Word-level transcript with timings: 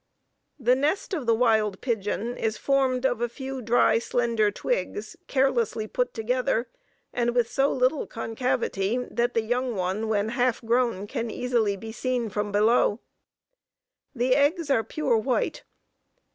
The 0.57 0.73
nest 0.75 1.13
of 1.13 1.27
the 1.27 1.35
wild 1.35 1.79
pigeon 1.79 2.35
is 2.35 2.57
formed 2.57 3.05
of 3.05 3.21
a 3.21 3.29
few 3.29 3.61
dry 3.61 3.99
slender 3.99 4.49
twigs, 4.49 5.15
carelessly 5.27 5.85
put 5.85 6.11
together, 6.11 6.67
and 7.13 7.35
with 7.35 7.47
so 7.51 7.71
little 7.71 8.07
concavity 8.07 8.97
that 9.11 9.35
the 9.35 9.43
young 9.43 9.75
one, 9.75 10.07
when 10.07 10.29
half 10.29 10.59
grown, 10.65 11.05
can 11.05 11.29
easily 11.29 11.77
be 11.77 11.91
seen 11.91 12.29
from 12.31 12.51
below. 12.51 12.99
The 14.15 14.35
eggs 14.35 14.71
are 14.71 14.83
pure 14.83 15.19
white. 15.19 15.63